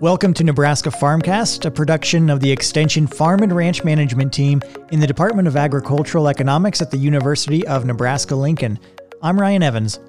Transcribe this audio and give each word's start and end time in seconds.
Welcome 0.00 0.32
to 0.34 0.44
Nebraska 0.44 0.88
Farmcast, 0.88 1.66
a 1.66 1.70
production 1.70 2.30
of 2.30 2.40
the 2.40 2.50
Extension 2.50 3.06
Farm 3.06 3.42
and 3.42 3.52
Ranch 3.52 3.84
Management 3.84 4.32
Team 4.32 4.62
in 4.90 4.98
the 4.98 5.06
Department 5.06 5.46
of 5.46 5.56
Agricultural 5.56 6.26
Economics 6.26 6.80
at 6.80 6.90
the 6.90 6.96
University 6.96 7.66
of 7.66 7.84
Nebraska 7.84 8.34
Lincoln. 8.34 8.78
I'm 9.22 9.38
Ryan 9.38 9.62
Evans. 9.62 10.00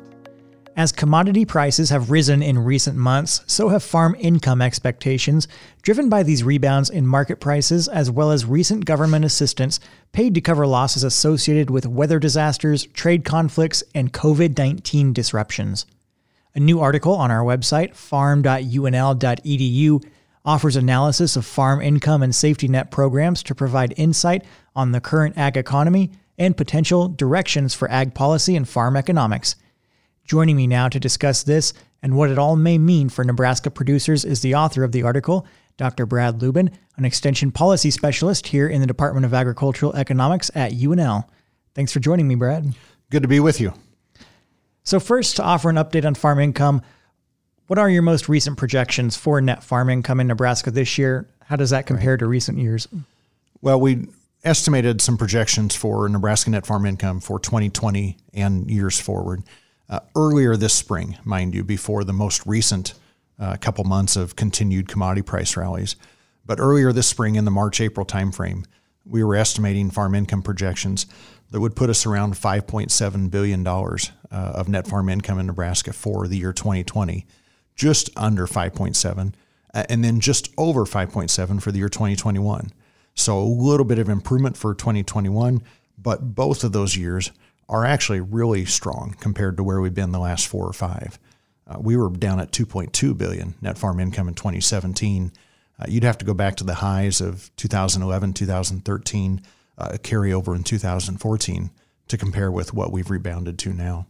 As 0.77 0.93
commodity 0.93 1.43
prices 1.43 1.89
have 1.89 2.09
risen 2.09 2.41
in 2.41 2.57
recent 2.57 2.95
months, 2.95 3.41
so 3.47 3.67
have 3.67 3.83
farm 3.83 4.15
income 4.17 4.61
expectations, 4.61 5.49
driven 5.81 6.07
by 6.07 6.23
these 6.23 6.41
rebounds 6.41 6.89
in 6.89 7.05
market 7.05 7.41
prices 7.41 7.89
as 7.89 8.09
well 8.09 8.31
as 8.31 8.45
recent 8.45 8.85
government 8.85 9.25
assistance 9.25 9.81
paid 10.13 10.33
to 10.35 10.39
cover 10.39 10.65
losses 10.65 11.03
associated 11.03 11.69
with 11.69 11.85
weather 11.85 12.17
disasters, 12.17 12.85
trade 12.93 13.25
conflicts, 13.25 13.83
and 13.93 14.13
COVID 14.13 14.57
19 14.57 15.11
disruptions. 15.11 15.85
A 16.53 16.59
new 16.59 16.81
article 16.81 17.15
on 17.15 17.31
our 17.31 17.43
website, 17.43 17.95
farm.unl.edu, 17.95 20.05
offers 20.43 20.75
analysis 20.75 21.35
of 21.35 21.45
farm 21.45 21.81
income 21.81 22.23
and 22.23 22.35
safety 22.35 22.67
net 22.67 22.91
programs 22.91 23.43
to 23.43 23.55
provide 23.55 23.93
insight 23.95 24.43
on 24.75 24.91
the 24.91 24.99
current 24.99 25.37
ag 25.37 25.55
economy 25.55 26.11
and 26.37 26.57
potential 26.57 27.07
directions 27.07 27.73
for 27.73 27.89
ag 27.91 28.13
policy 28.13 28.55
and 28.55 28.67
farm 28.67 28.97
economics. 28.97 29.55
Joining 30.25 30.55
me 30.55 30.67
now 30.67 30.89
to 30.89 30.99
discuss 30.99 31.43
this 31.43 31.73
and 32.01 32.17
what 32.17 32.29
it 32.29 32.37
all 32.37 32.55
may 32.55 32.77
mean 32.77 33.09
for 33.09 33.23
Nebraska 33.23 33.69
producers 33.69 34.25
is 34.25 34.41
the 34.41 34.55
author 34.55 34.83
of 34.83 34.91
the 34.91 35.03
article, 35.03 35.45
Dr. 35.77 36.05
Brad 36.05 36.39
Lubben, 36.39 36.73
an 36.97 37.05
extension 37.05 37.51
policy 37.51 37.91
specialist 37.91 38.47
here 38.47 38.67
in 38.67 38.81
the 38.81 38.87
Department 38.87 39.25
of 39.25 39.33
Agricultural 39.33 39.95
Economics 39.95 40.49
at 40.55 40.73
UNL. 40.73 41.25
Thanks 41.75 41.93
for 41.93 41.99
joining 41.99 42.27
me, 42.27 42.35
Brad. 42.35 42.73
Good 43.09 43.21
to 43.21 43.27
be 43.27 43.39
with 43.39 43.61
you. 43.61 43.73
So, 44.83 44.99
first, 44.99 45.35
to 45.35 45.43
offer 45.43 45.69
an 45.69 45.75
update 45.75 46.05
on 46.05 46.15
farm 46.15 46.39
income, 46.39 46.81
what 47.67 47.79
are 47.79 47.89
your 47.89 48.01
most 48.01 48.27
recent 48.27 48.57
projections 48.57 49.15
for 49.15 49.39
net 49.39 49.63
farm 49.63 49.89
income 49.89 50.19
in 50.19 50.27
Nebraska 50.27 50.71
this 50.71 50.97
year? 50.97 51.27
How 51.45 51.55
does 51.55 51.69
that 51.69 51.85
compare 51.85 52.13
right. 52.13 52.19
to 52.19 52.25
recent 52.25 52.57
years? 52.57 52.87
Well, 53.61 53.79
we 53.79 54.07
estimated 54.43 55.01
some 55.01 55.17
projections 55.17 55.75
for 55.75 56.09
Nebraska 56.09 56.49
net 56.49 56.65
farm 56.65 56.85
income 56.85 57.19
for 57.19 57.39
2020 57.39 58.17
and 58.33 58.69
years 58.69 58.99
forward. 58.99 59.43
Uh, 59.87 59.99
earlier 60.15 60.55
this 60.55 60.73
spring, 60.73 61.17
mind 61.23 61.53
you, 61.53 61.63
before 61.63 62.03
the 62.03 62.13
most 62.13 62.45
recent 62.45 62.93
uh, 63.39 63.55
couple 63.57 63.83
months 63.83 64.15
of 64.15 64.35
continued 64.35 64.87
commodity 64.87 65.21
price 65.21 65.57
rallies. 65.57 65.95
But 66.45 66.59
earlier 66.59 66.91
this 66.91 67.07
spring, 67.07 67.35
in 67.35 67.45
the 67.45 67.51
March 67.51 67.81
April 67.81 68.05
timeframe, 68.05 68.65
we 69.05 69.23
were 69.23 69.35
estimating 69.35 69.89
farm 69.89 70.15
income 70.15 70.41
projections 70.41 71.05
that 71.51 71.59
would 71.59 71.75
put 71.75 71.89
us 71.89 72.05
around 72.05 72.33
$5.7 72.33 73.29
billion 73.29 73.67
uh, 73.67 73.95
of 74.31 74.69
net 74.69 74.87
farm 74.87 75.09
income 75.09 75.39
in 75.39 75.45
Nebraska 75.45 75.93
for 75.93 76.27
the 76.27 76.37
year 76.37 76.53
2020, 76.53 77.25
just 77.75 78.09
under 78.17 78.47
5.7, 78.47 79.33
uh, 79.73 79.83
and 79.89 80.03
then 80.03 80.19
just 80.19 80.49
over 80.57 80.85
5.7 80.85 81.61
for 81.61 81.71
the 81.71 81.77
year 81.77 81.89
2021. 81.89 82.71
So 83.13 83.37
a 83.37 83.43
little 83.43 83.85
bit 83.85 83.99
of 83.99 84.07
improvement 84.07 84.55
for 84.55 84.73
2021, 84.73 85.61
but 85.97 86.33
both 86.33 86.63
of 86.63 86.71
those 86.71 86.95
years 86.95 87.31
are 87.67 87.85
actually 87.85 88.21
really 88.21 88.65
strong 88.65 89.15
compared 89.19 89.57
to 89.57 89.63
where 89.63 89.81
we've 89.81 89.93
been 89.93 90.11
the 90.11 90.19
last 90.19 90.47
four 90.47 90.65
or 90.65 90.73
five. 90.73 91.19
Uh, 91.67 91.77
we 91.79 91.95
were 91.95 92.09
down 92.09 92.39
at 92.39 92.51
2.2 92.51 93.17
billion 93.17 93.55
net 93.61 93.77
farm 93.77 93.99
income 93.99 94.27
in 94.27 94.33
2017. 94.33 95.31
Uh, 95.79 95.85
you'd 95.87 96.03
have 96.03 96.17
to 96.17 96.25
go 96.25 96.33
back 96.33 96.55
to 96.55 96.63
the 96.63 96.75
highs 96.75 97.21
of 97.21 97.51
2011, 97.57 98.33
2013 98.33 99.41
uh, 99.81 99.97
carryover 99.97 100.55
in 100.55 100.63
2014 100.63 101.71
to 102.07 102.17
compare 102.17 102.51
with 102.51 102.73
what 102.73 102.91
we've 102.91 103.09
rebounded 103.09 103.57
to 103.59 103.73
now. 103.73 104.05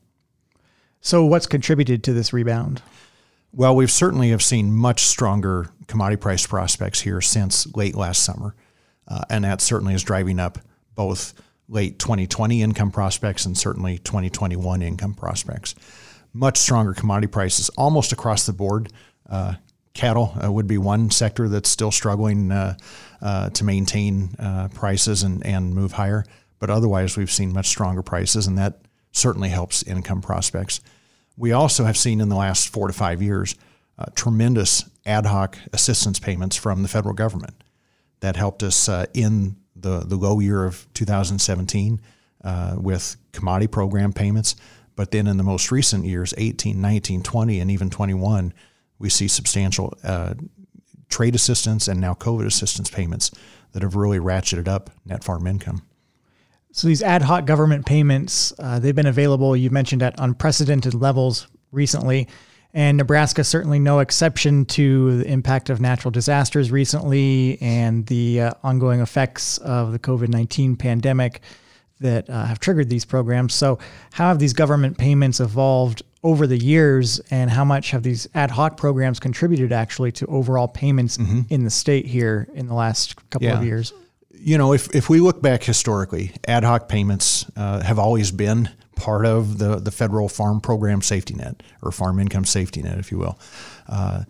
So, 0.99 1.25
what's 1.25 1.47
contributed 1.47 2.03
to 2.03 2.13
this 2.13 2.33
rebound? 2.33 2.81
Well, 3.53 3.75
we've 3.75 3.91
certainly 3.91 4.29
have 4.29 4.43
seen 4.43 4.71
much 4.71 5.01
stronger 5.01 5.69
commodity 5.87 6.19
price 6.19 6.45
prospects 6.45 7.01
here 7.01 7.21
since 7.21 7.73
late 7.75 7.95
last 7.95 8.23
summer, 8.23 8.55
uh, 9.07 9.21
and 9.29 9.43
that 9.43 9.61
certainly 9.61 9.93
is 9.93 10.03
driving 10.03 10.39
up 10.39 10.59
both 10.95 11.33
late 11.67 11.99
2020 11.99 12.61
income 12.61 12.91
prospects 12.91 13.45
and 13.45 13.57
certainly 13.57 13.97
2021 13.97 14.81
income 14.81 15.13
prospects. 15.13 15.75
Much 16.33 16.57
stronger 16.57 16.93
commodity 16.93 17.27
prices 17.27 17.69
almost 17.69 18.11
across 18.11 18.45
the 18.45 18.53
board. 18.53 18.91
Uh, 19.29 19.55
cattle 19.93 20.33
uh, 20.43 20.51
would 20.51 20.67
be 20.67 20.77
one 20.77 21.09
sector 21.09 21.49
that's 21.49 21.69
still 21.69 21.91
struggling 21.91 22.51
uh, 22.51 22.77
uh, 23.21 23.49
to 23.49 23.63
maintain 23.63 24.35
uh, 24.39 24.67
prices 24.73 25.23
and, 25.23 25.45
and 25.45 25.75
move 25.75 25.93
higher. 25.93 26.25
But 26.59 26.69
otherwise, 26.69 27.17
we've 27.17 27.31
seen 27.31 27.53
much 27.53 27.67
stronger 27.67 28.01
prices, 28.01 28.47
and 28.47 28.57
that 28.57 28.79
certainly 29.11 29.49
helps 29.49 29.83
income 29.83 30.21
prospects. 30.21 30.79
We 31.37 31.51
also 31.51 31.85
have 31.85 31.97
seen 31.97 32.21
in 32.21 32.29
the 32.29 32.35
last 32.35 32.69
four 32.69 32.87
to 32.87 32.93
five 32.93 33.21
years 33.21 33.55
uh, 33.97 34.05
tremendous 34.15 34.85
ad 35.05 35.25
hoc 35.25 35.57
assistance 35.73 36.19
payments 36.19 36.55
from 36.55 36.83
the 36.83 36.87
federal 36.87 37.13
government 37.13 37.63
that 38.19 38.35
helped 38.35 38.63
us 38.63 38.87
uh, 38.87 39.05
in 39.13 39.55
the, 39.75 39.99
the 39.99 40.15
low 40.15 40.39
year 40.39 40.65
of 40.65 40.87
2017 40.93 41.99
with 42.77 43.17
commodity 43.31 43.67
program 43.67 44.13
payments. 44.13 44.55
But 44.95 45.11
then 45.11 45.27
in 45.27 45.37
the 45.37 45.43
most 45.43 45.71
recent 45.71 46.05
years, 46.05 46.33
18, 46.37 46.79
19, 46.79 47.23
20, 47.23 47.59
and 47.59 47.71
even 47.71 47.89
21, 47.89 48.53
we 49.01 49.09
see 49.09 49.27
substantial 49.27 49.93
uh, 50.03 50.35
trade 51.09 51.35
assistance 51.35 51.87
and 51.87 51.99
now 51.99 52.13
COVID 52.13 52.45
assistance 52.45 52.89
payments 52.89 53.31
that 53.73 53.83
have 53.83 53.95
really 53.95 54.19
ratcheted 54.19 54.67
up 54.67 54.89
net 55.05 55.23
farm 55.23 55.47
income. 55.47 55.81
So 56.71 56.87
these 56.87 57.03
ad 57.03 57.21
hoc 57.21 57.45
government 57.45 57.85
payments, 57.85 58.53
uh, 58.57 58.79
they've 58.79 58.95
been 58.95 59.05
available, 59.05 59.57
you 59.57 59.69
mentioned, 59.69 60.01
at 60.01 60.15
unprecedented 60.17 60.93
levels 60.93 61.47
recently. 61.71 62.29
And 62.73 62.97
Nebraska 62.97 63.43
certainly 63.43 63.79
no 63.79 63.99
exception 63.99 64.63
to 64.67 65.17
the 65.17 65.27
impact 65.27 65.69
of 65.69 65.81
natural 65.81 66.11
disasters 66.11 66.71
recently 66.71 67.57
and 67.61 68.05
the 68.05 68.41
uh, 68.41 68.53
ongoing 68.63 69.01
effects 69.01 69.57
of 69.57 69.91
the 69.91 69.99
COVID 69.99 70.29
19 70.29 70.77
pandemic 70.77 71.41
that 72.01 72.29
uh, 72.29 72.45
have 72.45 72.59
triggered 72.59 72.89
these 72.89 73.05
programs. 73.05 73.53
So, 73.53 73.79
how 74.11 74.27
have 74.27 74.39
these 74.39 74.53
government 74.53 74.97
payments 74.97 75.39
evolved 75.39 76.03
over 76.23 76.45
the 76.45 76.57
years, 76.57 77.19
and 77.31 77.49
how 77.49 77.65
much 77.65 77.91
have 77.91 78.03
these 78.03 78.27
ad 78.35 78.51
hoc 78.51 78.77
programs 78.77 79.19
contributed 79.19 79.71
actually 79.71 80.11
to 80.11 80.25
overall 80.27 80.67
payments 80.67 81.17
mm-hmm. 81.17 81.41
in 81.49 81.63
the 81.63 81.69
state 81.69 82.05
here 82.05 82.47
in 82.53 82.67
the 82.67 82.75
last 82.75 83.15
couple 83.31 83.47
yeah. 83.47 83.57
of 83.57 83.65
years? 83.65 83.93
You 84.31 84.57
know, 84.57 84.73
if, 84.73 84.93
if 84.95 85.09
we 85.09 85.19
look 85.19 85.41
back 85.41 85.63
historically, 85.63 86.31
ad 86.47 86.63
hoc 86.63 86.87
payments 86.87 87.45
uh, 87.55 87.81
have 87.81 87.97
always 87.97 88.31
been 88.31 88.69
part 88.95 89.25
of 89.25 89.57
the, 89.57 89.77
the 89.77 89.91
federal 89.91 90.29
farm 90.29 90.61
program 90.61 91.01
safety 91.01 91.33
net 91.33 91.63
or 91.81 91.91
farm 91.91 92.19
income 92.19 92.45
safety 92.45 92.83
net, 92.83 92.99
if 92.99 93.11
you 93.11 93.17
will. 93.17 93.39
Uh, 93.87 94.23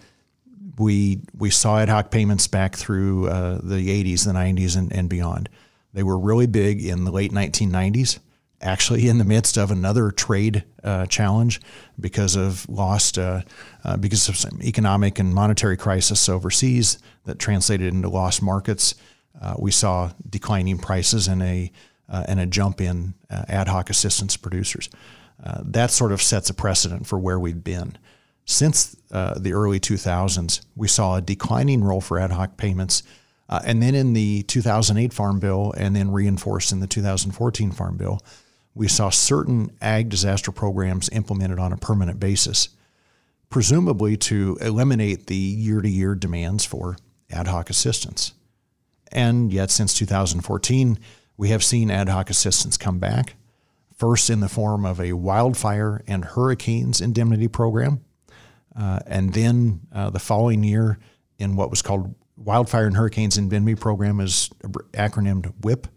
we, 0.78 1.20
we 1.38 1.50
saw 1.50 1.78
ad 1.78 1.90
hoc 1.90 2.10
payments 2.10 2.48
back 2.48 2.76
through 2.76 3.28
uh, 3.28 3.60
the 3.62 4.04
80s, 4.04 4.26
the 4.26 4.32
90s, 4.32 4.78
and, 4.78 4.92
and 4.94 5.10
beyond. 5.10 5.50
They 5.94 6.04
were 6.04 6.18
really 6.18 6.48
big 6.48 6.84
in 6.84 7.04
the 7.04 7.12
late 7.12 7.32
1990s 7.32 8.20
actually 8.62 9.08
in 9.08 9.18
the 9.18 9.24
midst 9.24 9.58
of 9.58 9.72
another 9.72 10.12
trade 10.12 10.64
uh, 10.84 11.06
challenge 11.08 11.60
because 12.00 12.36
of 12.36 12.68
lost 12.70 13.18
uh, 13.18 13.42
uh, 13.84 13.98
because 13.98 14.30
of 14.30 14.38
some 14.38 14.62
economic 14.62 15.20
and 15.20 15.34
monetary 15.34 15.78
crisis 15.78 16.30
overseas 16.30 17.00
that 17.26 17.40
translated 17.40 17.94
into 17.94 18.10
lost 18.10 18.42
markets. 18.42 18.96
Uh, 19.42 19.56
we 19.58 19.72
saw 19.72 20.12
declining 20.30 20.78
prices 20.78 21.28
and 21.28 21.42
a 21.42 21.72
uh, 22.10 22.26
and 22.28 22.40
a 22.40 22.46
jump 22.46 22.82
in 22.82 23.14
uh, 23.30 23.46
ad 23.48 23.68
hoc 23.68 23.90
assistance 23.90 24.36
producers. 24.38 24.90
that 25.64 25.92
sort 25.92 26.12
of 26.12 26.22
sets 26.22 26.50
a 26.50 26.54
precedent 26.54 27.08
for 27.08 27.18
where 27.18 27.40
we've 27.40 27.64
been. 27.64 27.98
Since 28.46 28.98
the 29.10 29.54
early 29.54 29.80
2000s, 29.80 30.62
we 30.76 30.88
saw 30.88 31.16
a 31.16 31.22
declining 31.22 31.84
role 31.84 32.02
for 32.02 32.20
ad 32.20 32.32
hoc 32.32 32.58
payments. 32.58 33.04
And 33.64 33.84
then 33.84 33.96
in 33.96 34.14
the 34.14 34.44
2008 34.44 35.14
Farm 35.14 35.40
Bill, 35.40 35.74
and 35.76 35.96
then 35.96 36.12
reinforced 36.12 36.72
in 36.72 36.80
the 36.80 36.88
2014 36.88 37.72
Farm 37.72 37.98
Bill, 37.98 38.22
we 38.74 38.88
saw 38.88 39.10
certain 39.10 39.72
ag 39.82 40.10
disaster 40.10 40.52
programs 40.52 41.10
implemented 41.10 41.60
on 41.60 41.74
a 41.74 41.78
permanent 41.78 42.20
basis, 42.20 42.70
presumably 43.50 44.16
to 44.16 44.58
eliminate 44.62 45.28
the 45.28 45.36
year 45.36 45.82
to 45.82 45.90
year 45.90 46.16
demands 46.16 46.64
for 46.66 46.96
ad 47.30 47.48
hoc 47.48 47.70
assistance. 47.70 48.34
And 49.12 49.52
yet, 49.52 49.70
since 49.70 49.94
2014, 49.94 50.98
we 51.36 51.50
have 51.50 51.64
seen 51.64 51.92
ad 51.92 52.08
hoc 52.08 52.30
assistance 52.30 52.78
come 52.78 53.00
back, 53.00 53.36
first 53.98 54.30
in 54.30 54.40
the 54.40 54.48
form 54.48 54.86
of 54.86 55.02
a 55.02 55.14
wildfire 55.14 56.02
and 56.08 56.24
hurricanes 56.24 57.02
indemnity 57.02 57.50
program, 57.50 58.02
uh, 58.74 59.00
and 59.06 59.34
then 59.34 59.82
uh, 59.94 60.10
the 60.10 60.20
following 60.20 60.64
year 60.64 60.98
in 61.38 61.58
what 61.58 61.70
was 61.70 61.82
called 61.82 62.16
Wildfire 62.44 62.88
and 62.88 62.96
Hurricanes 62.96 63.38
in 63.38 63.46
Indemnity 63.46 63.80
Program, 63.80 64.20
is 64.20 64.50
acronymed 64.94 65.54
WHIP. 65.62 65.88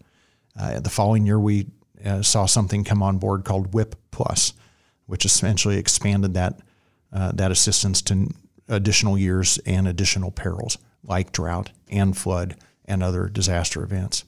Uh, 0.57 0.79
the 0.79 0.89
following 0.89 1.25
year, 1.25 1.39
we 1.39 1.67
uh, 2.03 2.21
saw 2.21 2.45
something 2.45 2.83
come 2.83 3.01
on 3.03 3.17
board 3.17 3.43
called 3.43 3.73
WHIP 3.73 3.95
Plus, 4.11 4.53
which 5.05 5.25
essentially 5.25 5.77
expanded 5.77 6.33
that 6.33 6.59
uh, 7.11 7.31
that 7.33 7.51
assistance 7.51 8.01
to 8.01 8.29
additional 8.67 9.17
years 9.17 9.57
and 9.65 9.87
additional 9.87 10.31
perils 10.31 10.77
like 11.03 11.31
drought 11.31 11.71
and 11.89 12.17
flood 12.17 12.55
and 12.85 13.01
other 13.01 13.27
disaster 13.29 13.83
events. 13.83 14.25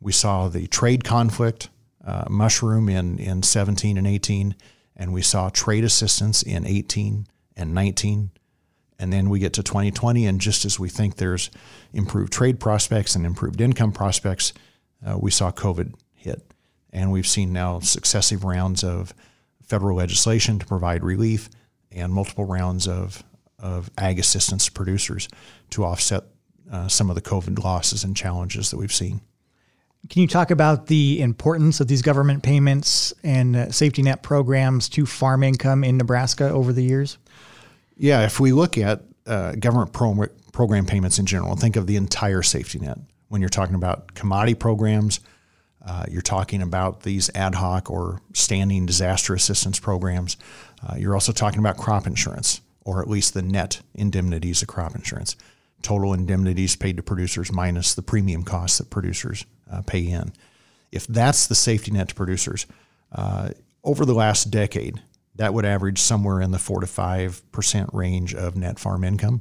We 0.00 0.12
saw 0.12 0.48
the 0.48 0.66
trade 0.66 1.04
conflict 1.04 1.68
uh, 2.04 2.24
mushroom 2.28 2.88
in, 2.88 3.18
in 3.18 3.42
17 3.42 3.98
and 3.98 4.06
18, 4.06 4.54
and 4.96 5.12
we 5.12 5.22
saw 5.22 5.50
trade 5.50 5.84
assistance 5.84 6.42
in 6.42 6.66
18 6.66 7.26
and 7.56 7.74
19. 7.74 8.30
And 8.98 9.12
then 9.12 9.30
we 9.30 9.38
get 9.38 9.52
to 9.54 9.62
2020, 9.62 10.26
and 10.26 10.40
just 10.40 10.64
as 10.64 10.78
we 10.78 10.88
think 10.88 11.16
there's 11.16 11.50
improved 11.92 12.32
trade 12.32 12.58
prospects 12.58 13.14
and 13.14 13.24
improved 13.24 13.60
income 13.60 13.92
prospects, 13.92 14.52
uh, 15.06 15.16
we 15.18 15.30
saw 15.30 15.52
COVID 15.52 15.94
hit. 16.14 16.42
And 16.92 17.12
we've 17.12 17.26
seen 17.26 17.52
now 17.52 17.78
successive 17.80 18.44
rounds 18.44 18.82
of 18.82 19.14
federal 19.62 19.98
legislation 19.98 20.58
to 20.58 20.66
provide 20.66 21.04
relief 21.04 21.48
and 21.92 22.12
multiple 22.12 22.44
rounds 22.44 22.88
of, 22.88 23.22
of 23.58 23.90
ag 23.98 24.18
assistance 24.18 24.64
to 24.66 24.72
producers 24.72 25.28
to 25.70 25.84
offset 25.84 26.24
uh, 26.72 26.88
some 26.88 27.08
of 27.08 27.14
the 27.14 27.22
COVID 27.22 27.62
losses 27.62 28.02
and 28.04 28.16
challenges 28.16 28.70
that 28.70 28.78
we've 28.78 28.92
seen. 28.92 29.20
Can 30.08 30.22
you 30.22 30.28
talk 30.28 30.50
about 30.50 30.86
the 30.86 31.20
importance 31.20 31.80
of 31.80 31.88
these 31.88 32.02
government 32.02 32.42
payments 32.42 33.12
and 33.22 33.56
uh, 33.56 33.70
safety 33.70 34.02
net 34.02 34.22
programs 34.22 34.88
to 34.90 35.04
farm 35.04 35.42
income 35.42 35.84
in 35.84 35.98
Nebraska 35.98 36.48
over 36.48 36.72
the 36.72 36.82
years? 36.82 37.18
Yeah, 37.98 38.24
if 38.24 38.38
we 38.38 38.52
look 38.52 38.78
at 38.78 39.02
uh, 39.26 39.52
government 39.52 39.92
pro- 39.92 40.28
program 40.52 40.86
payments 40.86 41.18
in 41.18 41.26
general, 41.26 41.56
think 41.56 41.76
of 41.76 41.86
the 41.86 41.96
entire 41.96 42.42
safety 42.42 42.78
net. 42.78 42.98
When 43.28 43.42
you're 43.42 43.50
talking 43.50 43.74
about 43.74 44.14
commodity 44.14 44.54
programs, 44.54 45.20
uh, 45.84 46.04
you're 46.08 46.22
talking 46.22 46.62
about 46.62 47.02
these 47.02 47.30
ad 47.34 47.56
hoc 47.56 47.90
or 47.90 48.20
standing 48.32 48.86
disaster 48.86 49.34
assistance 49.34 49.78
programs. 49.78 50.36
Uh, 50.86 50.94
you're 50.96 51.14
also 51.14 51.32
talking 51.32 51.58
about 51.58 51.76
crop 51.76 52.06
insurance, 52.06 52.60
or 52.84 53.02
at 53.02 53.08
least 53.08 53.34
the 53.34 53.42
net 53.42 53.80
indemnities 53.94 54.62
of 54.62 54.68
crop 54.68 54.94
insurance. 54.94 55.36
Total 55.82 56.14
indemnities 56.14 56.76
paid 56.76 56.96
to 56.96 57.02
producers 57.02 57.52
minus 57.52 57.94
the 57.94 58.02
premium 58.02 58.42
costs 58.42 58.78
that 58.78 58.90
producers 58.90 59.44
uh, 59.70 59.82
pay 59.82 60.00
in. 60.00 60.32
If 60.90 61.06
that's 61.06 61.46
the 61.46 61.54
safety 61.54 61.90
net 61.90 62.08
to 62.08 62.14
producers, 62.14 62.66
uh, 63.12 63.50
over 63.84 64.04
the 64.04 64.14
last 64.14 64.50
decade, 64.50 65.02
that 65.38 65.54
would 65.54 65.64
average 65.64 65.98
somewhere 65.98 66.40
in 66.40 66.50
the 66.50 66.58
four 66.58 66.80
to 66.80 66.86
five 66.86 67.42
percent 67.50 67.90
range 67.92 68.34
of 68.34 68.56
net 68.56 68.78
farm 68.78 69.02
income. 69.02 69.40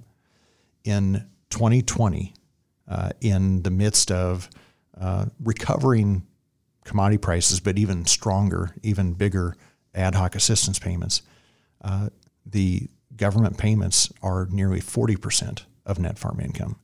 In 0.84 1.28
2020, 1.50 2.34
uh, 2.88 3.10
in 3.20 3.64
the 3.64 3.72
midst 3.72 4.12
of 4.12 4.50
uh, 5.00 5.26
recovering 5.44 6.26
commodity 6.86 7.18
prices, 7.18 7.60
but 7.60 7.78
even 7.78 8.06
stronger, 8.06 8.74
even 8.84 9.14
bigger 9.14 9.56
ad 9.94 10.16
hoc 10.16 10.36
assistance 10.36 10.80
payments, 10.80 11.24
uh, 11.84 12.10
the 12.46 12.90
government 13.16 13.58
payments 13.58 14.12
are 14.22 14.48
nearly 14.52 14.80
40% 14.80 15.64
of 15.86 16.00
net 16.00 16.18
farm 16.18 16.40
income. 16.40 16.80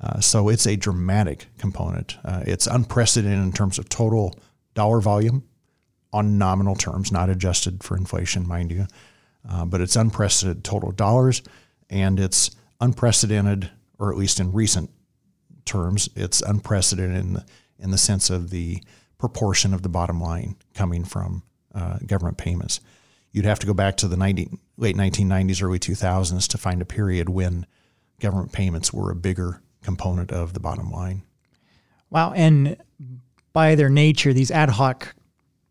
Uh, 0.00 0.20
so 0.20 0.48
it's 0.48 0.66
a 0.66 0.76
dramatic 0.76 1.46
component. 1.58 2.16
Uh, 2.24 2.42
it's 2.46 2.66
unprecedented 2.66 3.38
in 3.38 3.52
terms 3.52 3.78
of 3.78 3.88
total 3.88 4.34
dollar 4.74 5.00
volume 5.00 5.44
on 6.12 6.38
nominal 6.38 6.74
terms, 6.74 7.12
not 7.12 7.30
adjusted 7.30 7.82
for 7.82 7.96
inflation, 7.96 8.46
mind 8.46 8.70
you. 8.70 8.86
Uh, 9.48 9.64
but 9.64 9.80
it's 9.80 9.96
unprecedented 9.96 10.64
total 10.64 10.92
dollars, 10.92 11.42
and 11.88 12.20
it's 12.20 12.50
unprecedented, 12.80 13.70
or 13.98 14.12
at 14.12 14.18
least 14.18 14.38
in 14.38 14.52
recent 14.52 14.90
terms, 15.64 16.08
it's 16.14 16.42
unprecedented 16.42 17.16
in 17.16 17.32
the, 17.34 17.44
in 17.78 17.90
the 17.90 17.98
sense 17.98 18.28
of 18.28 18.50
the 18.50 18.82
proportion 19.18 19.72
of 19.72 19.82
the 19.82 19.88
bottom 19.88 20.20
line 20.20 20.56
coming 20.74 21.04
from 21.04 21.42
uh, 21.74 21.98
government 22.06 22.36
payments. 22.36 22.80
You'd 23.32 23.44
have 23.44 23.60
to 23.60 23.66
go 23.66 23.74
back 23.74 23.96
to 23.98 24.08
the 24.08 24.16
90, 24.16 24.50
late 24.76 24.96
1990s, 24.96 25.62
early 25.62 25.78
2000s 25.78 26.48
to 26.48 26.58
find 26.58 26.82
a 26.82 26.86
period 26.86 27.28
when 27.28 27.66
government 28.18 28.52
payments 28.52 28.92
were 28.92 29.10
a 29.10 29.16
bigger 29.16 29.62
component 29.82 30.32
of 30.32 30.52
the 30.52 30.60
bottom 30.60 30.90
line. 30.90 31.22
Wow. 32.10 32.32
And 32.32 32.76
by 33.52 33.74
their 33.76 33.88
nature, 33.88 34.32
these 34.32 34.50
ad 34.50 34.70
hoc 34.70 35.14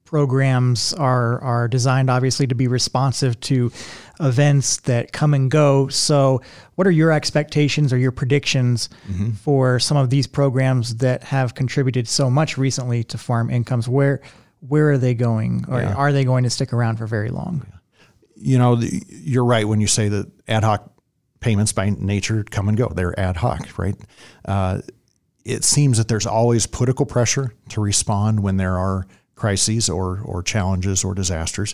programs 0.09 0.91
are 0.95 1.39
are 1.43 1.67
designed 1.67 2.09
obviously 2.09 2.47
to 2.47 2.55
be 2.55 2.67
responsive 2.67 3.39
to 3.39 3.71
events 4.19 4.77
that 4.77 5.11
come 5.11 5.35
and 5.35 5.51
go. 5.51 5.87
So, 5.87 6.41
what 6.73 6.87
are 6.87 6.91
your 6.91 7.11
expectations 7.11 7.93
or 7.93 7.97
your 7.99 8.11
predictions 8.11 8.89
mm-hmm. 9.07 9.33
for 9.33 9.77
some 9.77 9.97
of 9.97 10.09
these 10.09 10.25
programs 10.25 10.95
that 10.95 11.23
have 11.25 11.53
contributed 11.53 12.07
so 12.07 12.27
much 12.27 12.57
recently 12.57 13.03
to 13.03 13.19
farm 13.19 13.51
incomes? 13.51 13.87
Where 13.87 14.21
where 14.61 14.89
are 14.89 14.97
they 14.97 15.13
going, 15.13 15.65
or 15.67 15.79
yeah. 15.79 15.93
are 15.93 16.11
they 16.11 16.23
going 16.23 16.43
to 16.43 16.49
stick 16.49 16.73
around 16.73 16.97
for 16.97 17.05
very 17.05 17.29
long? 17.29 17.67
You 18.35 18.57
know, 18.57 18.77
the, 18.77 19.03
you're 19.09 19.45
right 19.45 19.67
when 19.67 19.79
you 19.79 19.85
say 19.85 20.09
that 20.09 20.25
ad 20.47 20.63
hoc 20.63 20.91
payments 21.39 21.71
by 21.71 21.91
nature 21.91 22.43
come 22.49 22.67
and 22.67 22.75
go. 22.75 22.87
They're 22.87 23.17
ad 23.19 23.37
hoc, 23.37 23.77
right? 23.77 23.95
Uh, 24.43 24.81
it 25.45 25.63
seems 25.63 25.99
that 25.99 26.07
there's 26.07 26.25
always 26.25 26.65
political 26.65 27.05
pressure 27.05 27.53
to 27.69 27.79
respond 27.79 28.39
when 28.39 28.57
there 28.57 28.75
are 28.75 29.05
crises 29.39 29.89
or, 29.89 30.19
or 30.23 30.43
challenges 30.43 31.03
or 31.03 31.15
disasters. 31.15 31.73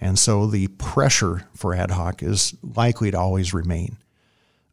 And 0.00 0.18
so 0.18 0.46
the 0.46 0.66
pressure 0.68 1.48
for 1.54 1.74
ad 1.74 1.92
hoc 1.92 2.22
is 2.22 2.54
likely 2.62 3.10
to 3.12 3.18
always 3.18 3.54
remain. 3.54 3.96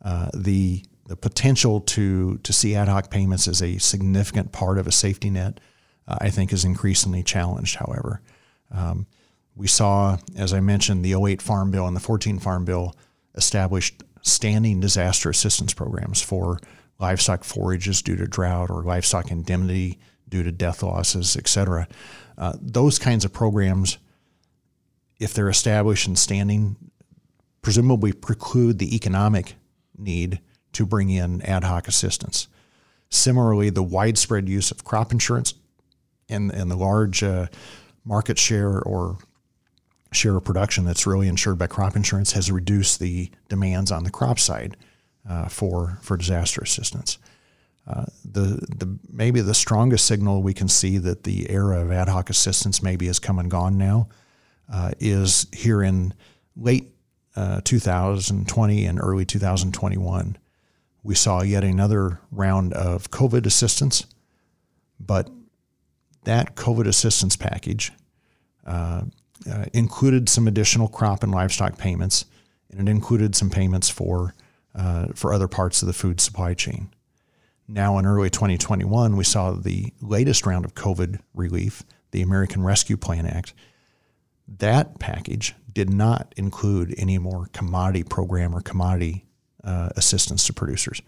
Uh, 0.02 0.30
the, 0.34 0.84
the 1.08 1.16
potential 1.16 1.80
to, 1.80 2.38
to 2.40 2.52
see 2.52 2.76
ad 2.76 2.90
hoc 2.90 3.10
payments 3.10 3.48
as 3.48 3.62
a 3.62 3.78
significant 3.78 4.52
part 4.52 4.78
of 4.78 4.88
a 4.88 4.92
safety 4.92 5.30
net, 5.30 5.60
uh, 6.08 6.18
I 6.20 6.30
think, 6.30 6.52
is 6.52 6.66
increasingly 6.66 7.24
challenged, 7.24 7.78
however. 7.78 8.22
Um, 8.72 9.06
we 9.56 9.68
saw, 9.68 10.18
as 10.36 10.52
I 10.52 10.60
mentioned, 10.60 11.06
the 11.06 11.14
08 11.14 11.42
Farm 11.42 11.72
Bill 11.72 11.88
and 11.88 11.96
the 11.96 12.02
14 12.02 12.40
Farm 12.40 12.66
Bill 12.66 12.96
established 13.36 14.04
standing 14.24 14.80
disaster 14.80 15.30
assistance 15.30 15.74
programs 15.74 16.22
for 16.22 16.60
livestock 17.00 17.44
forages 17.44 18.02
due 18.02 18.16
to 18.16 18.28
drought 18.28 18.70
or 18.70 18.84
livestock 18.84 19.32
indemnity 19.32 20.00
due 20.30 20.44
to 20.44 20.52
death 20.52 20.82
losses, 20.82 21.38
et 21.38 21.48
cetera. 21.48 21.88
Uh, 22.38 22.54
those 22.62 23.00
kinds 23.00 23.26
of 23.26 23.34
programs, 23.34 23.98
if 25.20 25.34
they're 25.34 25.50
established 25.50 26.08
and 26.08 26.18
standing, 26.18 26.76
presumably 27.62 28.12
preclude 28.12 28.80
the 28.80 28.96
economic 28.96 29.56
need 29.98 30.40
to 30.74 30.86
bring 30.86 31.10
in 31.10 31.42
ad 31.44 31.64
hoc 31.64 31.88
assistance. 31.88 32.48
Similarly, 33.10 33.70
the 33.70 33.84
widespread 33.84 34.50
use 34.50 34.72
of 34.72 34.84
crop 34.84 35.12
insurance 35.12 35.54
and, 36.30 36.52
and 36.52 36.70
the 36.70 36.76
large 36.76 37.22
uh, 37.24 37.48
market 38.04 38.40
share 38.40 38.82
or 38.82 39.18
share 40.12 40.36
of 40.36 40.44
production 40.44 40.86
that's 40.86 41.08
really 41.08 41.28
insured 41.28 41.58
by 41.58 41.68
crop 41.68 41.96
insurance 41.96 42.34
has 42.34 42.52
reduced 42.52 43.00
the 43.00 43.30
demands 43.50 43.92
on 43.92 44.04
the 44.04 44.12
crop 44.12 44.40
side 44.40 44.78
uh, 45.28 45.48
for 45.48 45.98
for 46.02 46.18
disaster 46.18 46.62
assistance. 46.62 47.18
Uh, 47.86 48.06
the 48.24 48.66
the 48.78 48.98
maybe 49.10 49.42
the 49.42 49.54
strongest 49.54 50.06
signal 50.06 50.42
we 50.42 50.54
can 50.54 50.70
see 50.70 50.98
that 50.98 51.24
the 51.24 51.50
era 51.50 51.82
of 51.82 51.92
ad 51.92 52.08
hoc 52.08 52.30
assistance 52.30 52.82
maybe 52.82 53.08
has 53.08 53.20
come 53.20 53.38
and 53.40 53.52
gone 53.52 53.78
now 53.78 54.08
uh, 54.72 54.92
is 55.00 55.48
here 55.52 55.84
in 55.84 56.14
late 56.56 56.94
uh, 57.36 57.60
2020 57.64 58.86
and 58.86 59.00
early 59.02 59.26
2021. 59.26 60.38
We 61.04 61.16
saw 61.16 61.42
yet 61.42 61.64
another 61.64 62.22
round 62.32 62.74
of 62.74 63.12
COVID 63.12 63.46
assistance, 63.46 64.06
but 65.00 65.30
that 66.24 66.56
COVID 66.56 66.88
assistance 66.88 67.36
package 67.36 67.92
uh, 68.66 69.02
uh, 69.52 69.66
included 69.74 70.30
some 70.30 70.48
additional 70.48 70.88
crop 70.88 71.24
and 71.24 71.34
livestock 71.34 71.78
payments, 71.78 72.26
and 72.72 72.88
it 72.88 72.92
included 72.92 73.36
some 73.36 73.50
payments 73.50 73.90
for 73.90 74.34
uh, 74.76 75.08
for 75.14 75.34
other 75.34 75.48
parts 75.48 75.82
of 75.82 75.88
the 75.88 75.94
food 75.94 76.22
supply 76.22 76.54
chain. 76.54 76.90
Now, 77.68 77.98
in 77.98 78.06
early 78.06 78.30
2021, 78.30 79.16
we 79.16 79.24
saw 79.24 79.52
the 79.52 79.94
latest 80.02 80.46
round 80.46 80.66
of 80.66 80.76
COVID 80.76 81.20
relief, 81.34 81.84
the 82.12 82.22
American 82.22 82.64
Rescue 82.64 82.98
Plan 82.98 83.26
Act. 83.26 83.54
That 84.48 85.00
package 85.00 85.56
did 85.72 85.90
not 85.90 86.34
include 86.38 86.94
any 86.98 87.18
more 87.18 87.48
commodity 87.54 88.04
program 88.04 88.54
or 88.54 88.62
commodity 88.62 89.26
uh, 89.64 89.90
assistance 89.96 90.46
to 90.46 90.54
producers. 90.54 91.02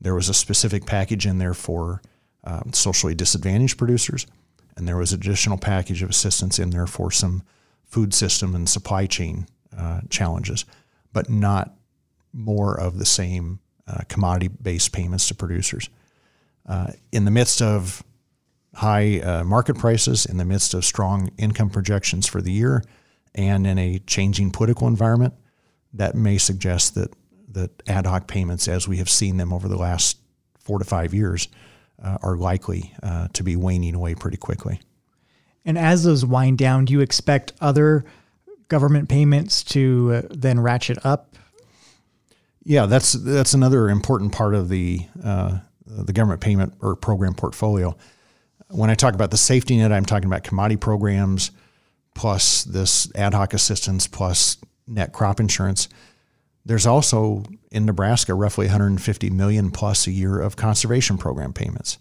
There 0.00 0.14
was 0.14 0.28
a 0.28 0.34
specific 0.34 0.86
package 0.86 1.26
in 1.26 1.38
there 1.38 1.54
for 1.54 2.00
um, 2.44 2.72
socially 2.72 3.14
disadvantaged 3.14 3.76
producers, 3.76 4.26
and 4.76 4.86
there 4.86 4.96
was 4.96 5.12
additional 5.12 5.58
package 5.58 6.02
of 6.02 6.10
assistance 6.10 6.58
in 6.60 6.70
there 6.70 6.86
for 6.86 7.10
some 7.10 7.42
food 7.84 8.14
system 8.14 8.54
and 8.54 8.68
supply 8.68 9.06
chain 9.06 9.46
uh, 9.76 10.02
challenges, 10.08 10.64
but 11.12 11.28
not 11.28 11.74
more 12.32 12.78
of 12.78 12.98
the 12.98 13.06
same 13.06 13.58
uh, 13.88 14.00
commodity 14.08 14.48
based 14.48 14.92
payments 14.92 15.28
to 15.28 15.34
producers. 15.34 15.88
Uh, 16.66 16.92
in 17.12 17.24
the 17.24 17.30
midst 17.30 17.62
of 17.62 18.02
high 18.74 19.20
uh, 19.20 19.42
market 19.44 19.78
prices, 19.78 20.26
in 20.26 20.36
the 20.36 20.44
midst 20.44 20.74
of 20.74 20.84
strong 20.84 21.30
income 21.38 21.70
projections 21.70 22.26
for 22.26 22.42
the 22.42 22.52
year, 22.52 22.82
and 23.34 23.66
in 23.66 23.78
a 23.78 23.98
changing 24.00 24.50
political 24.50 24.86
environment, 24.86 25.34
that 25.94 26.14
may 26.14 26.38
suggest 26.38 26.94
that, 26.94 27.14
that 27.48 27.70
ad 27.86 28.06
hoc 28.06 28.26
payments, 28.26 28.68
as 28.68 28.86
we 28.86 28.98
have 28.98 29.08
seen 29.08 29.36
them 29.38 29.52
over 29.52 29.68
the 29.68 29.76
last 29.76 30.18
four 30.58 30.78
to 30.78 30.84
five 30.84 31.14
years, 31.14 31.48
uh, 32.02 32.18
are 32.22 32.36
likely 32.36 32.92
uh, 33.02 33.28
to 33.32 33.42
be 33.42 33.56
waning 33.56 33.94
away 33.94 34.14
pretty 34.14 34.36
quickly. 34.36 34.80
And 35.64 35.78
as 35.78 36.04
those 36.04 36.24
wind 36.24 36.58
down, 36.58 36.84
do 36.84 36.92
you 36.92 37.00
expect 37.00 37.52
other 37.60 38.04
government 38.68 39.08
payments 39.08 39.62
to 39.64 40.12
uh, 40.14 40.22
then 40.30 40.60
ratchet 40.60 41.04
up? 41.04 41.34
Yeah, 42.64 42.86
that's 42.86 43.12
that's 43.12 43.54
another 43.54 43.88
important 43.88 44.32
part 44.32 44.54
of 44.54 44.68
the 44.68 45.00
uh, 45.22 45.58
the 45.86 46.12
government 46.12 46.40
payment 46.40 46.74
or 46.80 46.96
program 46.96 47.34
portfolio. 47.34 47.96
When 48.70 48.90
I 48.90 48.94
talk 48.94 49.14
about 49.14 49.30
the 49.30 49.38
safety 49.38 49.76
net, 49.78 49.92
I'm 49.92 50.04
talking 50.04 50.26
about 50.26 50.44
commodity 50.44 50.76
programs 50.76 51.50
plus 52.14 52.64
this 52.64 53.10
ad 53.14 53.32
hoc 53.32 53.54
assistance 53.54 54.06
plus 54.06 54.58
net 54.86 55.12
crop 55.12 55.40
insurance. 55.40 55.88
There's 56.64 56.86
also 56.86 57.44
in 57.70 57.86
Nebraska 57.86 58.34
roughly 58.34 58.66
150 58.66 59.30
million 59.30 59.70
plus 59.70 60.06
a 60.06 60.10
year 60.10 60.38
of 60.40 60.56
conservation 60.56 61.16
program 61.16 61.52
payments. 61.52 61.96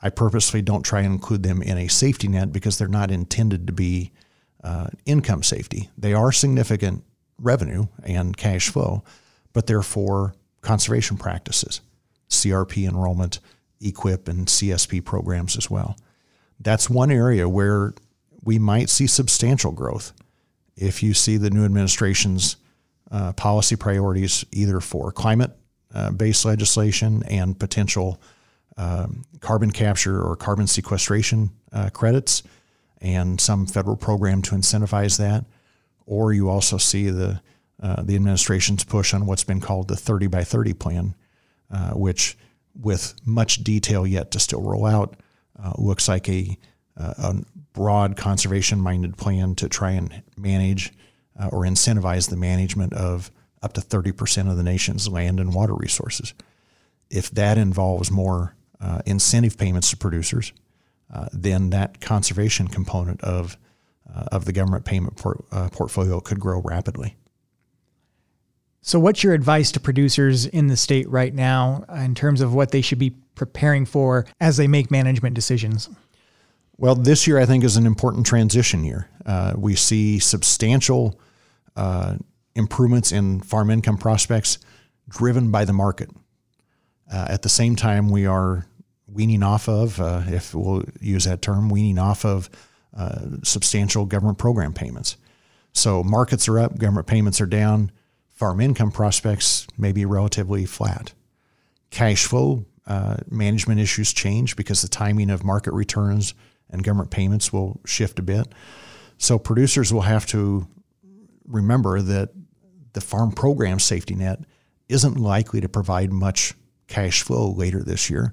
I 0.00 0.08
purposely 0.08 0.62
don't 0.62 0.82
try 0.82 1.00
and 1.00 1.12
include 1.14 1.42
them 1.42 1.60
in 1.60 1.76
a 1.76 1.88
safety 1.88 2.28
net 2.28 2.52
because 2.52 2.78
they're 2.78 2.88
not 2.88 3.10
intended 3.10 3.66
to 3.66 3.72
be 3.72 4.12
uh, 4.64 4.88
income 5.04 5.42
safety. 5.42 5.90
They 5.98 6.14
are 6.14 6.32
significant 6.32 7.04
revenue 7.38 7.86
and 8.02 8.36
cash 8.36 8.68
flow, 8.70 9.04
but 9.52 9.66
they're 9.66 9.82
for 9.82 10.34
conservation 10.60 11.16
practices, 11.16 11.80
CRP 12.28 12.88
enrollment, 12.88 13.40
EQIP, 13.80 14.28
and 14.28 14.46
CSP 14.46 15.04
programs 15.04 15.56
as 15.56 15.70
well. 15.70 15.96
That's 16.60 16.90
one 16.90 17.10
area 17.10 17.48
where 17.48 17.94
we 18.42 18.58
might 18.58 18.90
see 18.90 19.06
substantial 19.06 19.72
growth 19.72 20.12
if 20.76 21.02
you 21.02 21.14
see 21.14 21.36
the 21.36 21.50
new 21.50 21.64
administration's 21.64 22.56
uh, 23.10 23.32
policy 23.32 23.76
priorities 23.76 24.44
either 24.52 24.80
for 24.80 25.10
climate 25.12 25.50
uh, 25.94 26.10
based 26.10 26.44
legislation 26.44 27.22
and 27.24 27.58
potential 27.58 28.20
um, 28.76 29.24
carbon 29.40 29.70
capture 29.70 30.22
or 30.22 30.36
carbon 30.36 30.66
sequestration 30.66 31.50
uh, 31.72 31.90
credits 31.90 32.42
and 33.00 33.40
some 33.40 33.66
federal 33.66 33.96
program 33.96 34.42
to 34.42 34.54
incentivize 34.54 35.18
that. 35.18 35.44
Or 36.06 36.32
you 36.32 36.48
also 36.48 36.76
see 36.76 37.10
the, 37.10 37.40
uh, 37.82 38.02
the 38.02 38.14
administration's 38.14 38.84
push 38.84 39.14
on 39.14 39.26
what's 39.26 39.44
been 39.44 39.60
called 39.60 39.88
the 39.88 39.96
30 39.96 40.26
by 40.26 40.44
30 40.44 40.74
plan, 40.74 41.14
uh, 41.70 41.90
which, 41.90 42.36
with 42.78 43.14
much 43.24 43.64
detail 43.64 44.06
yet 44.06 44.30
to 44.30 44.38
still 44.38 44.62
roll 44.62 44.86
out, 44.86 45.16
uh, 45.62 45.72
looks 45.76 46.08
like 46.08 46.28
a, 46.28 46.56
a 46.96 47.36
broad 47.72 48.16
conservation 48.16 48.80
minded 48.80 49.16
plan 49.16 49.54
to 49.54 49.68
try 49.68 49.92
and 49.92 50.22
manage 50.36 50.92
uh, 51.38 51.48
or 51.48 51.62
incentivize 51.64 52.28
the 52.28 52.36
management 52.36 52.92
of 52.92 53.30
up 53.62 53.72
to 53.74 53.80
30% 53.80 54.50
of 54.50 54.56
the 54.56 54.62
nation's 54.62 55.08
land 55.08 55.40
and 55.40 55.54
water 55.54 55.74
resources. 55.74 56.34
If 57.10 57.30
that 57.32 57.58
involves 57.58 58.10
more 58.10 58.54
uh, 58.80 59.02
incentive 59.06 59.58
payments 59.58 59.90
to 59.90 59.96
producers, 59.96 60.52
uh, 61.12 61.28
then 61.32 61.70
that 61.70 62.00
conservation 62.00 62.68
component 62.68 63.22
of, 63.22 63.56
uh, 64.14 64.24
of 64.32 64.44
the 64.44 64.52
government 64.52 64.84
payment 64.84 65.16
por- 65.16 65.44
uh, 65.50 65.68
portfolio 65.70 66.20
could 66.20 66.40
grow 66.40 66.60
rapidly. 66.60 67.16
So, 68.82 68.98
what's 68.98 69.22
your 69.22 69.34
advice 69.34 69.72
to 69.72 69.80
producers 69.80 70.46
in 70.46 70.68
the 70.68 70.76
state 70.76 71.08
right 71.08 71.34
now 71.34 71.84
in 71.94 72.14
terms 72.14 72.40
of 72.40 72.54
what 72.54 72.70
they 72.70 72.80
should 72.80 72.98
be 72.98 73.10
preparing 73.34 73.84
for 73.84 74.26
as 74.40 74.56
they 74.56 74.66
make 74.66 74.90
management 74.90 75.34
decisions? 75.34 75.88
Well, 76.78 76.94
this 76.94 77.26
year 77.26 77.38
I 77.38 77.44
think 77.44 77.62
is 77.62 77.76
an 77.76 77.86
important 77.86 78.24
transition 78.24 78.84
year. 78.84 79.08
Uh, 79.26 79.52
we 79.56 79.74
see 79.74 80.18
substantial 80.18 81.20
uh, 81.76 82.16
improvements 82.54 83.12
in 83.12 83.40
farm 83.40 83.70
income 83.70 83.98
prospects 83.98 84.58
driven 85.08 85.50
by 85.50 85.66
the 85.66 85.74
market. 85.74 86.08
Uh, 87.12 87.26
at 87.28 87.42
the 87.42 87.48
same 87.50 87.76
time, 87.76 88.08
we 88.08 88.24
are 88.24 88.66
weaning 89.06 89.42
off 89.42 89.68
of, 89.68 90.00
uh, 90.00 90.22
if 90.28 90.54
we'll 90.54 90.84
use 91.00 91.24
that 91.24 91.42
term, 91.42 91.68
weaning 91.68 91.98
off 91.98 92.24
of 92.24 92.48
uh, 92.96 93.20
substantial 93.42 94.06
government 94.06 94.38
program 94.38 94.72
payments. 94.72 95.16
So 95.72 96.02
markets 96.02 96.48
are 96.48 96.58
up, 96.58 96.78
government 96.78 97.06
payments 97.06 97.40
are 97.40 97.46
down, 97.46 97.92
farm 98.40 98.58
income 98.58 98.90
prospects 98.90 99.66
may 99.76 99.92
be 99.92 100.06
relatively 100.06 100.64
flat. 100.64 101.12
Cash 101.90 102.24
flow 102.24 102.64
uh, 102.86 103.18
management 103.30 103.80
issues 103.80 104.14
change 104.14 104.56
because 104.56 104.80
the 104.80 104.88
timing 104.88 105.28
of 105.28 105.44
market 105.44 105.74
returns 105.74 106.32
and 106.70 106.82
government 106.82 107.10
payments 107.10 107.52
will 107.52 107.82
shift 107.84 108.18
a 108.18 108.22
bit. 108.22 108.50
So 109.18 109.38
producers 109.38 109.92
will 109.92 110.00
have 110.00 110.24
to 110.28 110.66
remember 111.46 112.00
that 112.00 112.30
the 112.94 113.02
farm 113.02 113.32
program 113.32 113.78
safety 113.78 114.14
net 114.14 114.40
isn't 114.88 115.18
likely 115.18 115.60
to 115.60 115.68
provide 115.68 116.10
much 116.10 116.54
cash 116.88 117.20
flow 117.20 117.50
later 117.50 117.82
this 117.82 118.08
year. 118.08 118.32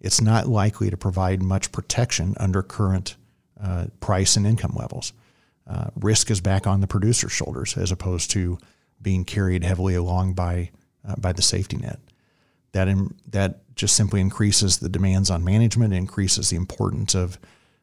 It's 0.00 0.20
not 0.20 0.46
likely 0.46 0.90
to 0.90 0.98
provide 0.98 1.40
much 1.40 1.72
protection 1.72 2.34
under 2.38 2.62
current 2.62 3.16
uh, 3.58 3.86
price 4.00 4.36
and 4.36 4.46
income 4.46 4.74
levels. 4.76 5.14
Uh, 5.66 5.86
risk 5.96 6.30
is 6.30 6.42
back 6.42 6.66
on 6.66 6.82
the 6.82 6.86
producer's 6.86 7.32
shoulders 7.32 7.78
as 7.78 7.90
opposed 7.90 8.30
to 8.32 8.58
being 9.00 9.24
carried 9.24 9.64
heavily 9.64 9.94
along 9.94 10.34
by 10.34 10.70
uh, 11.06 11.14
by 11.16 11.32
the 11.32 11.42
safety 11.42 11.76
net. 11.76 12.00
That 12.72 12.88
in, 12.88 13.14
that 13.28 13.74
just 13.74 13.96
simply 13.96 14.20
increases 14.20 14.78
the 14.78 14.88
demands 14.88 15.30
on 15.30 15.44
management, 15.44 15.94
increases 15.94 16.50
the 16.50 16.56
importance 16.56 17.14
of 17.14 17.38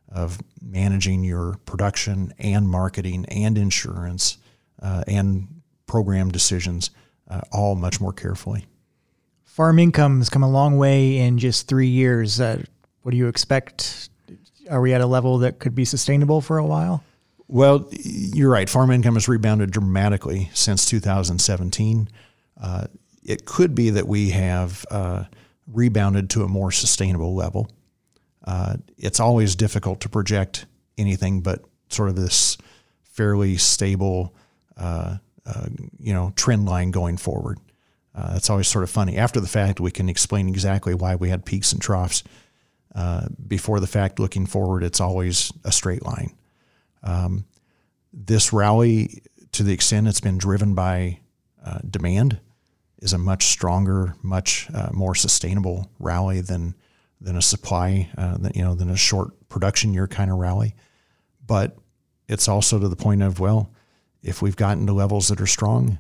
of 0.10 0.40
managing 0.62 1.24
your 1.24 1.58
production 1.66 2.34
and 2.38 2.68
marketing 2.68 3.26
and 3.26 3.58
insurance 3.58 4.38
uh, 4.82 5.04
and 5.08 5.48
program 5.88 6.30
decisions 6.30 6.92
uh, 7.30 7.42
all 7.52 7.76
much 7.76 8.00
more 8.00 8.14
carefully. 8.14 8.66
Farm 9.44 9.80
income 9.80 10.20
has 10.20 10.30
come 10.30 10.44
a 10.44 10.50
long 10.50 10.78
way 10.78 11.18
in 11.18 11.38
just 11.38 11.68
three 11.68 11.88
years. 11.88 12.40
Uh, 12.40 12.62
what 13.02 13.12
do 13.12 13.18
you 13.18 13.28
expect? 13.28 14.10
Are 14.70 14.82
we 14.82 14.94
at 14.94 15.02
a 15.02 15.06
level 15.06 15.40
that 15.40 15.60
could 15.60 15.76
be 15.76 15.86
sustainable 15.86 16.42
for 16.42 16.58
a 16.58 16.66
while? 16.66 17.04
Well, 17.54 17.88
you're 17.92 18.50
right. 18.50 18.68
Farm 18.68 18.90
income 18.90 19.14
has 19.14 19.28
rebounded 19.28 19.70
dramatically 19.70 20.50
since 20.56 20.88
2017. 20.88 22.10
Uh, 22.60 22.88
it 23.24 23.46
could 23.46 23.76
be 23.76 23.92
that 23.92 24.08
we 24.08 24.32
have 24.32 24.84
uh, 24.90 25.26
rebounded 25.68 26.32
to 26.32 26.42
a 26.42 26.48
more 26.48 26.72
sustainable 26.72 27.36
level. 27.36 27.70
Uh, 28.44 28.78
it's 28.98 29.20
always 29.20 29.56
difficult 29.56 30.02
to 30.02 30.10
project 30.10 30.66
anything 30.98 31.42
but 31.42 31.64
sort 31.90 32.10
of 32.10 32.16
this 32.16 32.58
fairly 33.04 33.58
stable 33.58 34.34
uh, 34.76 35.18
uh, 35.46 35.68
you 36.00 36.12
know 36.12 36.34
trend 36.36 36.66
line 36.66 36.90
going 36.90 37.18
forward. 37.18 37.60
Uh, 38.16 38.34
that's 38.34 38.50
always 38.50 38.68
sort 38.68 38.84
of 38.84 38.90
funny. 38.90 39.16
After 39.16 39.40
the 39.40 39.48
fact, 39.48 39.80
we 39.80 39.92
can 39.92 40.10
explain 40.10 40.50
exactly 40.50 40.96
why 40.96 41.14
we 41.14 41.30
had 41.30 41.46
peaks 41.46 41.72
and 41.72 41.80
troughs. 41.80 42.24
Before 43.48 43.80
the 43.80 43.86
fact, 43.86 44.20
looking 44.20 44.48
forward, 44.48 44.82
it's 44.82 45.00
always 45.00 45.54
a 45.64 45.72
straight 45.72 46.04
line. 46.04 46.34
Um, 47.04 47.46
this 48.12 48.54
rally, 48.54 49.24
to 49.52 49.64
the 49.64 49.74
extent 49.74 50.08
it's 50.08 50.22
been 50.22 50.38
driven 50.38 50.74
by 50.74 51.20
uh, 51.64 51.80
demand, 51.90 52.40
is 53.00 53.14
a 53.14 53.18
much 53.18 53.48
stronger, 53.48 54.16
much 54.22 54.70
uh, 54.74 54.90
more 54.94 55.16
sustainable 55.16 55.90
rally 56.00 56.42
than 56.42 56.76
than 57.20 57.38
a 57.38 57.42
supply, 57.42 58.10
uh, 58.18 58.38
than, 58.38 58.52
you 58.54 58.62
know, 58.62 58.76
than 58.76 58.90
a 58.90 58.98
short 58.98 59.48
production 59.48 59.94
year 59.94 60.08
kind 60.08 60.30
of 60.30 60.38
rally. 60.38 60.76
But 61.46 61.78
it's 62.28 62.50
also 62.50 62.80
to 62.80 62.90
the 62.90 62.98
point 62.98 63.24
of 63.24 63.40
well, 63.40 63.72
if 64.22 64.42
we've 64.42 64.56
gotten 64.56 64.86
to 64.88 64.94
levels 64.94 65.30
that 65.30 65.40
are 65.40 65.48
strong, 65.48 66.00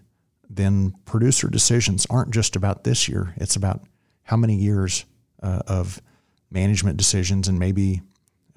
then 0.49 0.93
producer 1.05 1.47
decisions 1.47 2.05
aren't 2.09 2.33
just 2.33 2.55
about 2.55 2.83
this 2.83 3.07
year. 3.07 3.33
It's 3.37 3.55
about 3.55 3.81
how 4.23 4.37
many 4.37 4.55
years 4.55 5.05
uh, 5.41 5.61
of 5.67 6.01
management 6.51 6.97
decisions 6.97 7.47
and 7.47 7.57
maybe 7.57 8.01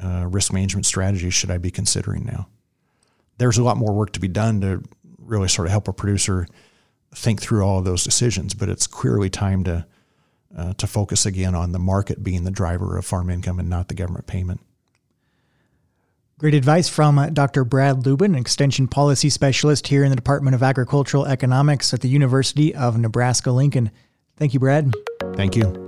uh, 0.03 0.27
risk 0.27 0.53
management 0.53 0.87
strategies 0.87 1.35
should 1.35 1.51
I 1.51 1.59
be 1.59 1.71
considering 1.71 2.25
now. 2.25 2.49
There's 3.39 3.59
a 3.59 3.63
lot 3.63 3.77
more 3.77 3.93
work 3.93 4.13
to 4.13 4.21
be 4.21 4.29
done 4.29 4.61
to 4.63 4.83
really 5.19 5.49
sort 5.49 5.67
of 5.67 5.73
help 5.73 5.89
a 5.89 5.93
producer 5.93 6.47
think 7.15 7.41
through 7.41 7.63
all 7.63 7.79
of 7.79 7.85
those 7.85 8.05
decisions, 8.05 8.55
but 8.55 8.69
it's 8.69 8.87
clearly 8.87 9.31
time 9.31 9.65
to 9.65 9.87
uh, 10.57 10.73
to 10.75 10.87
focus 10.87 11.27
again 11.27 11.55
on 11.55 11.73
the 11.73 11.79
market 11.79 12.23
being 12.23 12.45
the 12.45 12.51
driver 12.51 12.97
of 12.97 13.05
farm 13.05 13.29
income 13.29 13.59
and 13.59 13.69
not 13.69 13.89
the 13.89 13.95
government 13.95 14.27
payment. 14.27 14.61
Great 16.39 16.55
advice 16.55 16.89
from 16.89 17.19
uh, 17.19 17.31
Dr. 17.31 17.65
Brad 17.65 18.05
Lubben, 18.05 18.39
Extension 18.39 18.89
Policy 18.89 19.31
Specialist 19.31 19.89
here 19.89 20.05
in 20.05 20.11
the 20.11 20.17
Department 20.17 20.55
of 20.55 20.63
Agricultural 20.63 21.27
Economics 21.27 21.93
at 21.95 22.01
the 22.01 22.09
University 22.09 22.75
of 22.75 22.99
Nebraska 22.99 23.51
Lincoln. 23.51 23.91
Thank 24.37 24.53
you, 24.53 24.61
Brad. 24.61 24.93
Thank 25.35 25.57
you. 25.57 25.86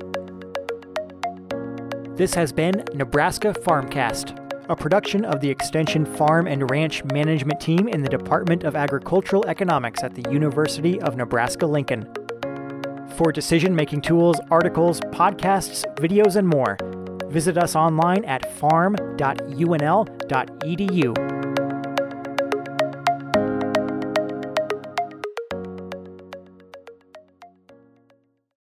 This 2.19 2.35
has 2.35 2.53
been 2.53 2.85
Nebraska 2.95 3.55
Farmcast, 3.55 4.67
a 4.69 4.77
production 4.77 5.25
of 5.25 5.41
the 5.41 5.49
Extension 5.49 6.05
Farm 6.05 6.47
and 6.47 6.71
Ranch 6.71 7.03
Management 7.05 7.61
Team 7.61 7.89
in 7.89 8.03
the 8.03 8.09
Department 8.09 8.65
of 8.65 8.77
Agricultural 8.77 9.47
Economics 9.47 10.03
at 10.03 10.15
the 10.15 10.31
University 10.31 11.01
of 11.01 11.17
Nebraska 11.17 11.65
Lincoln. 11.65 12.13
For 13.17 13.33
decision 13.33 13.75
making 13.75 14.03
tools, 14.03 14.41
articles, 14.51 15.01
podcasts, 15.01 15.85
videos, 15.97 16.35
and 16.35 16.47
more, 16.47 16.77
Visit 17.29 17.59
us 17.59 17.77
online 17.77 18.25
at 18.25 18.51
farm.unl.edu. 18.57 19.19